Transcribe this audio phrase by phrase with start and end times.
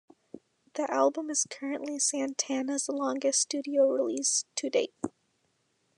[0.73, 4.95] The album is currently Santana's longest studio release to date.